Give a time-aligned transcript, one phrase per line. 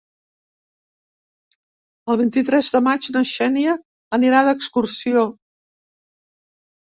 [2.13, 3.75] El vint-i-tres de maig na Xènia
[4.19, 5.27] anirà d'excursió.